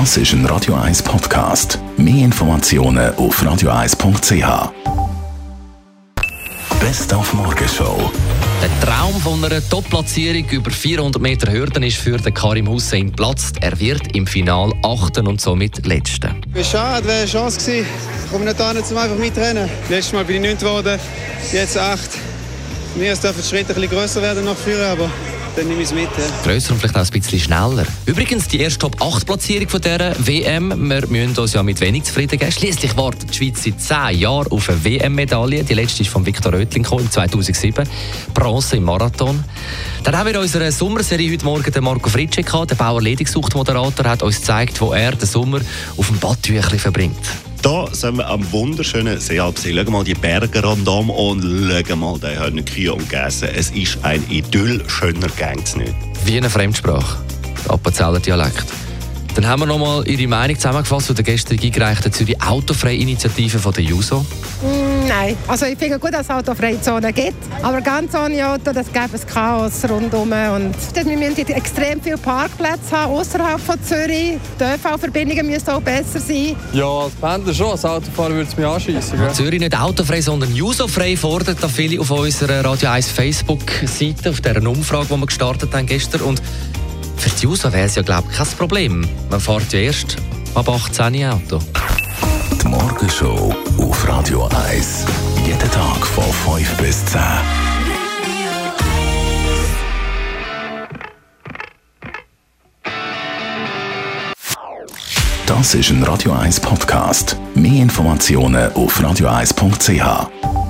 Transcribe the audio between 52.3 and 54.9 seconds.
haben Kühe umgegessen. Es ist ein Idyll,